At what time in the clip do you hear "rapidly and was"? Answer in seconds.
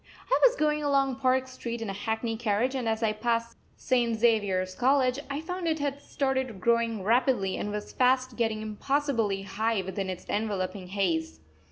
7.03-7.93